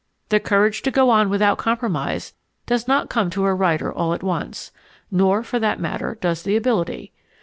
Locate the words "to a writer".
3.29-3.93